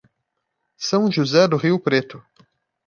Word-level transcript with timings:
São 0.79 1.11
José 1.11 1.47
do 1.47 1.57
Rio 1.57 1.79
Preto 1.79 2.25